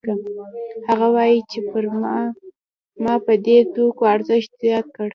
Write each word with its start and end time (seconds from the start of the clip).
هغه 0.87 1.07
وايي 1.15 1.39
چې 1.51 1.57
ما 3.03 3.15
په 3.25 3.33
دې 3.45 3.57
توکو 3.73 4.01
ارزښت 4.15 4.51
زیات 4.61 4.85
کړ 4.95 5.09